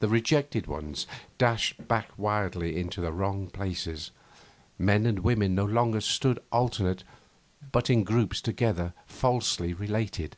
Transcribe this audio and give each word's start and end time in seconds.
The 0.00 0.10
rejected 0.10 0.66
ones 0.66 1.06
dashed 1.38 1.88
back 1.88 2.10
wildly 2.18 2.78
into 2.78 3.00
the 3.00 3.12
wrong 3.14 3.46
places; 3.48 4.10
men 4.78 5.06
and 5.06 5.20
women 5.20 5.54
no 5.54 5.64
longer 5.64 6.02
stood 6.02 6.38
alternate, 6.52 7.02
but 7.72 7.88
in 7.88 8.04
groups 8.04 8.42
together, 8.42 8.92
falsely 9.06 9.72
related. 9.72 10.36